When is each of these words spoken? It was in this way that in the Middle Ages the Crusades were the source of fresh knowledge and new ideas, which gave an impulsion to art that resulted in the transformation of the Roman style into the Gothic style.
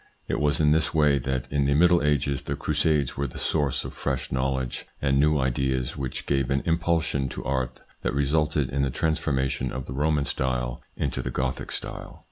It 0.27 0.39
was 0.39 0.59
in 0.59 0.71
this 0.71 0.95
way 0.95 1.19
that 1.19 1.47
in 1.51 1.65
the 1.65 1.75
Middle 1.75 2.01
Ages 2.01 2.41
the 2.41 2.55
Crusades 2.55 3.15
were 3.15 3.27
the 3.27 3.37
source 3.37 3.85
of 3.85 3.93
fresh 3.93 4.31
knowledge 4.31 4.87
and 4.99 5.19
new 5.19 5.37
ideas, 5.37 5.95
which 5.95 6.25
gave 6.25 6.49
an 6.49 6.63
impulsion 6.65 7.29
to 7.29 7.45
art 7.45 7.83
that 8.01 8.15
resulted 8.15 8.71
in 8.71 8.81
the 8.81 8.89
transformation 8.89 9.71
of 9.71 9.85
the 9.85 9.93
Roman 9.93 10.25
style 10.25 10.81
into 10.97 11.21
the 11.21 11.29
Gothic 11.29 11.71
style. 11.71 12.19